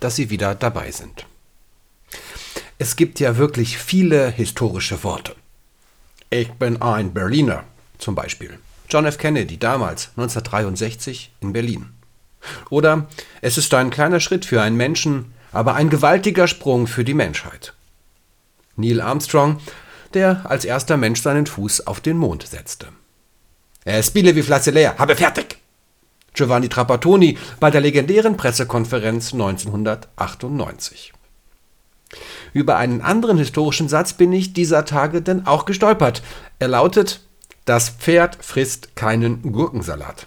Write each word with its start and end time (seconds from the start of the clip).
dass 0.00 0.16
Sie 0.16 0.28
wieder 0.28 0.54
dabei 0.54 0.90
sind. 0.90 1.26
Es 2.78 2.96
gibt 2.96 3.20
ja 3.20 3.38
wirklich 3.38 3.78
viele 3.78 4.30
historische 4.30 5.02
Worte. 5.02 5.34
Ich 6.28 6.52
bin 6.52 6.82
ein 6.82 7.14
Berliner 7.14 7.64
zum 7.98 8.14
Beispiel. 8.14 8.58
John 8.90 9.06
F. 9.06 9.16
Kennedy 9.16 9.58
damals, 9.58 10.10
1963 10.16 11.32
in 11.40 11.52
Berlin. 11.54 11.86
Oder 12.68 13.08
es 13.40 13.56
ist 13.56 13.72
ein 13.72 13.90
kleiner 13.90 14.20
Schritt 14.20 14.44
für 14.44 14.60
einen 14.60 14.76
Menschen, 14.76 15.32
aber 15.52 15.74
ein 15.74 15.88
gewaltiger 15.88 16.48
Sprung 16.48 16.86
für 16.86 17.04
die 17.04 17.14
Menschheit. 17.14 17.72
Neil 18.76 19.00
Armstrong, 19.00 19.58
der 20.12 20.42
als 20.44 20.66
erster 20.66 20.98
Mensch 20.98 21.22
seinen 21.22 21.46
Fuß 21.46 21.86
auf 21.86 22.00
den 22.00 22.18
Mond 22.18 22.46
setzte. 22.46 22.88
Er 23.84 24.02
spiele 24.02 24.36
wie 24.36 24.42
Flasche 24.42 24.70
leer, 24.70 24.98
habe 24.98 25.16
fertig! 25.16 25.58
Giovanni 26.36 26.68
Trapattoni 26.68 27.38
bei 27.58 27.70
der 27.70 27.80
legendären 27.80 28.36
Pressekonferenz 28.36 29.32
1998. 29.32 31.12
Über 32.52 32.76
einen 32.76 33.00
anderen 33.00 33.38
historischen 33.38 33.88
Satz 33.88 34.12
bin 34.12 34.32
ich 34.32 34.52
dieser 34.52 34.84
Tage 34.84 35.22
denn 35.22 35.46
auch 35.46 35.64
gestolpert. 35.64 36.22
Er 36.58 36.68
lautet: 36.68 37.20
Das 37.64 37.88
Pferd 37.88 38.38
frisst 38.40 38.94
keinen 38.94 39.42
Gurkensalat. 39.52 40.26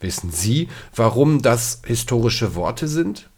Wissen 0.00 0.32
Sie, 0.32 0.68
warum 0.94 1.40
das 1.40 1.82
historische 1.86 2.54
Worte 2.54 2.88
sind? 2.88 3.30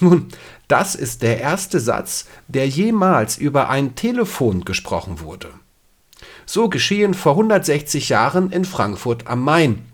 Nun, 0.00 0.28
das 0.68 0.94
ist 0.94 1.22
der 1.22 1.40
erste 1.40 1.80
Satz, 1.80 2.26
der 2.46 2.68
jemals 2.68 3.36
über 3.36 3.68
ein 3.68 3.94
Telefon 3.94 4.64
gesprochen 4.64 5.20
wurde. 5.20 5.50
So 6.50 6.70
geschehen 6.70 7.12
vor 7.12 7.32
160 7.32 8.08
Jahren 8.08 8.50
in 8.50 8.64
Frankfurt 8.64 9.26
am 9.26 9.44
Main, 9.44 9.84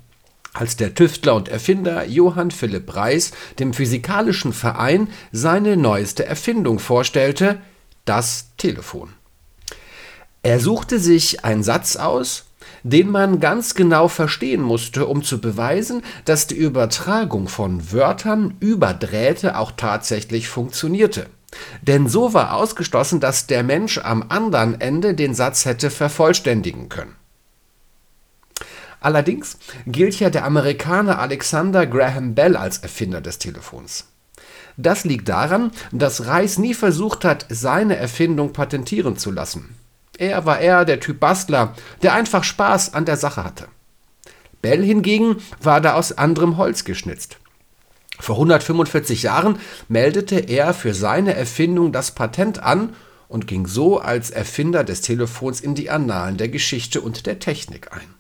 als 0.53 0.77
der 0.77 0.95
Tüftler 0.95 1.35
und 1.35 1.49
Erfinder 1.49 2.05
Johann 2.05 2.53
Philipp 2.53 2.95
Reis 2.95 3.33
dem 3.59 3.75
Physikalischen 3.75 4.53
Verein 4.53 5.09
seine 5.33 5.77
neueste 5.77 6.27
Erfindung 6.27 6.79
vorstellte, 6.79 7.61
das 8.05 8.51
Telefon. 8.57 9.15
Er 10.45 10.61
suchte 10.61 11.01
sich 11.01 11.45
einen 11.45 11.65
Satz 11.65 11.97
aus, 11.97 12.45
den 12.85 13.11
man 13.11 13.41
ganz 13.41 13.75
genau 13.75 14.07
verstehen 14.07 14.63
musste, 14.63 15.07
um 15.07 15.25
zu 15.25 15.41
beweisen, 15.41 16.03
dass 16.25 16.47
die 16.47 16.55
Übertragung 16.55 17.49
von 17.49 17.91
Wörtern 17.91 18.55
über 18.61 18.95
Drähte 18.95 19.59
auch 19.59 19.73
tatsächlich 19.73 20.49
funktionierte. 20.49 21.27
Denn 21.83 22.09
so 22.09 22.35
war 22.35 22.55
ausgeschlossen, 22.55 23.21
dass 23.21 23.47
der 23.47 23.63
Mensch 23.63 23.99
am 23.99 24.25
anderen 24.29 24.81
Ende 24.81 25.15
den 25.15 25.35
Satz 25.35 25.65
hätte 25.65 25.91
vervollständigen 25.91 26.89
können. 26.89 27.17
Allerdings 29.01 29.59
gilt 29.87 30.19
ja 30.19 30.31
der 30.31 30.47
Amerikaner 30.47 31.19
Alexander 31.19 31.87
Graham 31.87 32.35
Bell 32.35 32.57
als 32.57 32.79
Erfinder 32.79 33.21
des 33.21 33.39
Telefons. 33.39 34.07
Das 34.77 35.05
liegt 35.05 35.29
daran, 35.29 35.71
dass 35.93 36.27
Reis 36.27 36.59
nie 36.59 36.75
versucht 36.75 37.25
hat, 37.25 37.47
seine 37.49 37.97
Erfindung 37.97 38.53
patentieren 38.53 39.17
zu 39.17 39.31
lassen. 39.31 39.77
Er 40.17 40.47
war 40.47 40.59
eher 40.59 40.85
der 40.85 41.01
Typ 41.01 41.21
Bastler, 41.21 41.75
der 42.03 42.15
einfach 42.15 42.45
Spaß 42.45 42.95
an 42.95 43.05
der 43.05 43.17
Sache 43.17 43.45
hatte. 43.45 43.69
Bell 44.63 44.83
hingegen 44.83 45.37
war 45.61 45.81
da 45.81 45.95
aus 45.95 46.17
anderem 46.17 46.57
Holz 46.57 46.85
geschnitzt. 46.85 47.39
Vor 48.21 48.37
145 48.37 49.25
Jahren 49.25 49.59
meldete 49.89 50.39
er 50.39 50.73
für 50.75 50.95
seine 50.95 51.35
Erfindung 51.35 51.93
das 51.93 52.13
Patent 52.13 52.63
an 52.63 52.95
und 53.29 53.47
ging 53.47 53.67
so 53.67 53.99
als 53.99 54.31
Erfinder 54.31 54.85
des 54.85 55.01
Telefons 55.01 55.61
in 55.61 55.75
die 55.75 55.91
Annalen 55.91 56.37
der 56.37 56.49
Geschichte 56.49 57.01
und 57.01 57.27
der 57.27 57.39
Technik 57.39 57.93
ein. 57.93 58.15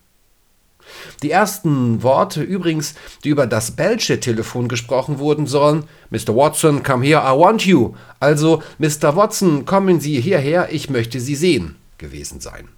Die 1.22 1.30
ersten 1.30 2.02
Worte 2.02 2.42
übrigens, 2.42 2.94
die 3.22 3.28
über 3.28 3.46
das 3.46 3.72
Bellsche 3.72 4.20
Telefon 4.20 4.68
gesprochen 4.68 5.18
wurden, 5.18 5.46
sollen 5.46 5.84
Mr. 6.10 6.34
Watson, 6.34 6.82
come 6.82 7.04
here, 7.04 7.20
I 7.20 7.38
want 7.38 7.64
you. 7.64 7.94
Also 8.20 8.62
Mr. 8.78 9.16
Watson, 9.16 9.64
kommen 9.64 10.00
Sie 10.00 10.20
hierher, 10.20 10.72
ich 10.72 10.90
möchte 10.90 11.20
Sie 11.20 11.36
sehen 11.36 11.76
gewesen 11.98 12.40
sein. 12.40 12.68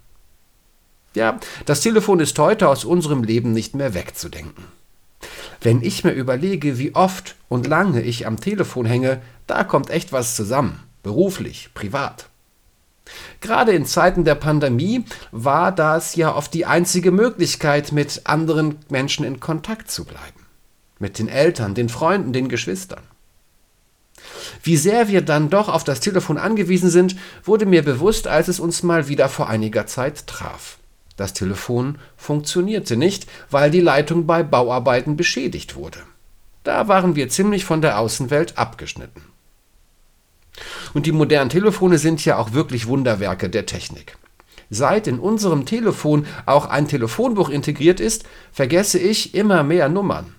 Ja, 1.15 1.39
das 1.65 1.81
Telefon 1.81 2.19
ist 2.19 2.37
heute 2.37 2.67
aus 2.67 2.85
unserem 2.85 3.23
Leben 3.23 3.51
nicht 3.51 3.75
mehr 3.75 3.93
wegzudenken. 3.93 4.65
Wenn 5.67 5.81
ich 5.81 6.05
mir 6.05 6.13
überlege, 6.13 6.77
wie 6.77 6.95
oft 6.95 7.35
und 7.49 7.67
lange 7.67 8.01
ich 8.01 8.25
am 8.25 8.39
Telefon 8.39 8.85
hänge, 8.85 9.21
da 9.47 9.65
kommt 9.65 9.89
echt 9.89 10.13
was 10.13 10.33
zusammen, 10.33 10.79
beruflich, 11.03 11.71
privat. 11.73 12.29
Gerade 13.41 13.73
in 13.73 13.85
Zeiten 13.85 14.23
der 14.23 14.35
Pandemie 14.35 15.03
war 15.33 15.73
das 15.73 16.15
ja 16.15 16.33
oft 16.33 16.53
die 16.53 16.65
einzige 16.65 17.11
Möglichkeit, 17.11 17.91
mit 17.91 18.21
anderen 18.23 18.77
Menschen 18.87 19.25
in 19.25 19.41
Kontakt 19.41 19.91
zu 19.91 20.05
bleiben. 20.05 20.45
Mit 20.99 21.19
den 21.19 21.27
Eltern, 21.27 21.75
den 21.75 21.89
Freunden, 21.89 22.31
den 22.31 22.47
Geschwistern. 22.47 23.03
Wie 24.63 24.77
sehr 24.77 25.09
wir 25.09 25.21
dann 25.21 25.49
doch 25.49 25.67
auf 25.67 25.83
das 25.83 25.99
Telefon 25.99 26.37
angewiesen 26.37 26.89
sind, 26.89 27.17
wurde 27.43 27.65
mir 27.65 27.83
bewusst, 27.83 28.25
als 28.25 28.47
es 28.47 28.61
uns 28.61 28.83
mal 28.83 29.09
wieder 29.09 29.27
vor 29.27 29.49
einiger 29.49 29.85
Zeit 29.85 30.27
traf. 30.27 30.77
Das 31.17 31.33
Telefon 31.33 31.97
funktionierte 32.15 32.95
nicht, 32.95 33.27
weil 33.49 33.71
die 33.71 33.81
Leitung 33.81 34.25
bei 34.25 34.43
Bauarbeiten 34.43 35.17
beschädigt 35.17 35.75
wurde. 35.75 35.99
Da 36.63 36.87
waren 36.87 37.15
wir 37.15 37.27
ziemlich 37.27 37.65
von 37.65 37.81
der 37.81 37.99
Außenwelt 37.99 38.57
abgeschnitten. 38.57 39.23
Und 40.93 41.05
die 41.05 41.11
modernen 41.11 41.49
Telefone 41.49 41.97
sind 41.97 42.23
ja 42.23 42.37
auch 42.37 42.53
wirklich 42.53 42.87
Wunderwerke 42.87 43.49
der 43.49 43.65
Technik. 43.65 44.17
Seit 44.69 45.07
in 45.07 45.19
unserem 45.19 45.65
Telefon 45.65 46.25
auch 46.45 46.65
ein 46.65 46.87
Telefonbuch 46.87 47.49
integriert 47.49 47.99
ist, 47.99 48.25
vergesse 48.51 48.99
ich 48.99 49.33
immer 49.33 49.63
mehr 49.63 49.89
Nummern. 49.89 50.35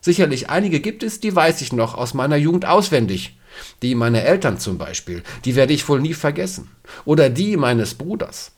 Sicherlich 0.00 0.50
einige 0.50 0.80
gibt 0.80 1.02
es, 1.02 1.20
die 1.20 1.34
weiß 1.34 1.60
ich 1.62 1.72
noch 1.72 1.94
aus 1.94 2.14
meiner 2.14 2.36
Jugend 2.36 2.66
auswendig. 2.66 3.38
Die 3.82 3.94
meiner 3.94 4.22
Eltern 4.22 4.58
zum 4.58 4.78
Beispiel, 4.78 5.22
die 5.44 5.56
werde 5.56 5.72
ich 5.72 5.88
wohl 5.88 6.00
nie 6.00 6.14
vergessen. 6.14 6.70
Oder 7.04 7.28
die 7.28 7.56
meines 7.56 7.94
Bruders. 7.94 8.52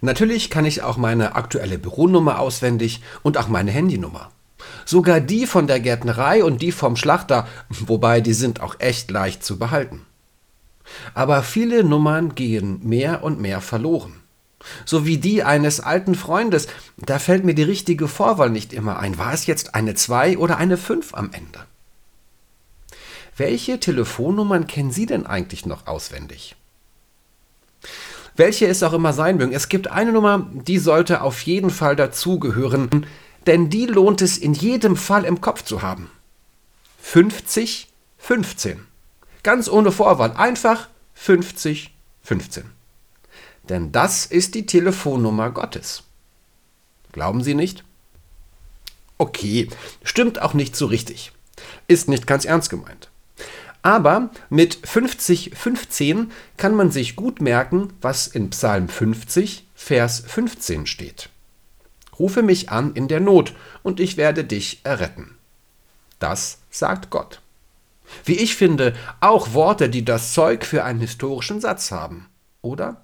Natürlich 0.00 0.50
kann 0.50 0.64
ich 0.64 0.82
auch 0.82 0.96
meine 0.96 1.34
aktuelle 1.34 1.78
Büronummer 1.78 2.38
auswendig 2.38 3.02
und 3.22 3.36
auch 3.36 3.48
meine 3.48 3.70
Handynummer. 3.70 4.30
Sogar 4.84 5.20
die 5.20 5.46
von 5.46 5.66
der 5.66 5.80
Gärtnerei 5.80 6.44
und 6.44 6.62
die 6.62 6.72
vom 6.72 6.96
Schlachter, 6.96 7.46
wobei 7.68 8.20
die 8.20 8.34
sind 8.34 8.60
auch 8.60 8.76
echt 8.78 9.10
leicht 9.10 9.44
zu 9.44 9.58
behalten. 9.58 10.06
Aber 11.14 11.42
viele 11.42 11.84
Nummern 11.84 12.34
gehen 12.34 12.80
mehr 12.82 13.22
und 13.22 13.40
mehr 13.40 13.60
verloren 13.60 14.20
so 14.84 15.06
wie 15.06 15.18
die 15.18 15.42
eines 15.42 15.80
alten 15.80 16.14
Freundes. 16.14 16.68
Da 16.96 17.18
fällt 17.18 17.44
mir 17.44 17.54
die 17.54 17.62
richtige 17.62 18.08
Vorwahl 18.08 18.50
nicht 18.50 18.72
immer 18.72 18.98
ein. 18.98 19.18
War 19.18 19.32
es 19.32 19.46
jetzt 19.46 19.74
eine 19.74 19.94
2 19.94 20.38
oder 20.38 20.58
eine 20.58 20.76
5 20.76 21.14
am 21.14 21.30
Ende? 21.32 21.60
Welche 23.36 23.80
Telefonnummern 23.80 24.66
kennen 24.66 24.90
Sie 24.90 25.06
denn 25.06 25.26
eigentlich 25.26 25.64
noch 25.64 25.86
auswendig? 25.86 26.56
Welche 28.36 28.66
es 28.66 28.82
auch 28.82 28.92
immer 28.92 29.12
sein 29.12 29.36
mögen, 29.36 29.52
es 29.52 29.68
gibt 29.68 29.88
eine 29.88 30.12
Nummer, 30.12 30.46
die 30.52 30.78
sollte 30.78 31.22
auf 31.22 31.42
jeden 31.42 31.70
Fall 31.70 31.96
dazugehören, 31.96 33.06
denn 33.46 33.70
die 33.70 33.86
lohnt 33.86 34.22
es 34.22 34.38
in 34.38 34.54
jedem 34.54 34.96
Fall 34.96 35.24
im 35.24 35.40
Kopf 35.40 35.64
zu 35.64 35.82
haben. 35.82 36.10
50 37.00 37.88
15. 38.18 38.86
Ganz 39.42 39.68
ohne 39.68 39.92
Vorwahl, 39.92 40.32
einfach 40.36 40.88
50 41.14 41.94
15 42.22 42.64
denn 43.70 43.92
das 43.92 44.26
ist 44.26 44.54
die 44.54 44.66
Telefonnummer 44.66 45.50
Gottes. 45.50 46.02
Glauben 47.12 47.42
Sie 47.42 47.54
nicht? 47.54 47.84
Okay, 49.16 49.68
stimmt 50.02 50.42
auch 50.42 50.54
nicht 50.54 50.76
so 50.76 50.86
richtig. 50.86 51.32
Ist 51.86 52.08
nicht 52.08 52.26
ganz 52.26 52.44
ernst 52.44 52.70
gemeint. 52.70 53.09
Aber 53.82 54.30
mit 54.50 54.78
5015 54.84 56.30
kann 56.56 56.74
man 56.74 56.90
sich 56.90 57.16
gut 57.16 57.40
merken, 57.40 57.92
was 58.00 58.26
in 58.26 58.50
Psalm 58.50 58.88
50, 58.88 59.66
Vers 59.74 60.22
15 60.26 60.86
steht. 60.86 61.30
Rufe 62.18 62.42
mich 62.42 62.70
an 62.70 62.92
in 62.94 63.08
der 63.08 63.20
Not, 63.20 63.54
und 63.82 63.98
ich 63.98 64.18
werde 64.18 64.44
dich 64.44 64.80
erretten. 64.84 65.36
Das 66.18 66.58
sagt 66.70 67.08
Gott. 67.08 67.40
Wie 68.24 68.36
ich 68.36 68.54
finde, 68.56 68.94
auch 69.20 69.54
Worte, 69.54 69.88
die 69.88 70.04
das 70.04 70.34
Zeug 70.34 70.66
für 70.66 70.84
einen 70.84 71.00
historischen 71.00 71.60
Satz 71.60 71.90
haben, 71.90 72.28
oder? 72.60 73.02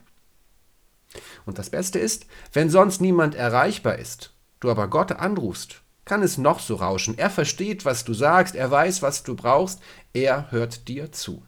Und 1.46 1.58
das 1.58 1.70
Beste 1.70 1.98
ist, 1.98 2.26
wenn 2.52 2.68
sonst 2.68 3.00
niemand 3.00 3.34
erreichbar 3.34 3.98
ist, 3.98 4.32
du 4.60 4.70
aber 4.70 4.88
Gott 4.88 5.12
anrufst, 5.12 5.80
kann 6.06 6.22
es 6.22 6.38
noch 6.38 6.60
so 6.60 6.76
rauschen. 6.76 7.18
Er 7.18 7.28
versteht, 7.28 7.84
was 7.84 8.04
du 8.04 8.14
sagst, 8.14 8.54
er 8.54 8.70
weiß, 8.70 9.02
was 9.02 9.22
du 9.22 9.36
brauchst, 9.36 9.80
er 10.14 10.50
hört 10.50 10.88
dir 10.88 11.12
zu. 11.12 11.42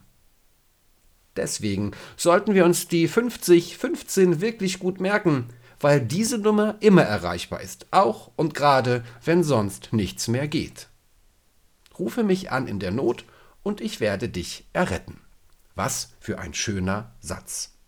Deswegen 1.35 1.93
sollten 2.17 2.53
wir 2.53 2.65
uns 2.65 2.87
die 2.87 3.07
5015 3.07 4.41
wirklich 4.41 4.77
gut 4.77 4.99
merken, 4.99 5.47
weil 5.79 6.01
diese 6.01 6.37
Nummer 6.37 6.75
immer 6.81 7.03
erreichbar 7.03 7.61
ist, 7.61 7.87
auch 7.91 8.31
und 8.35 8.53
gerade, 8.53 9.03
wenn 9.23 9.43
sonst 9.43 9.93
nichts 9.93 10.27
mehr 10.27 10.47
geht. 10.47 10.89
Rufe 11.97 12.23
mich 12.23 12.51
an 12.51 12.67
in 12.67 12.79
der 12.79 12.91
Not 12.91 13.23
und 13.63 13.81
ich 13.81 13.99
werde 13.99 14.27
dich 14.27 14.65
erretten. 14.73 15.21
Was 15.75 16.11
für 16.19 16.39
ein 16.39 16.53
schöner 16.53 17.13
Satz. 17.21 17.78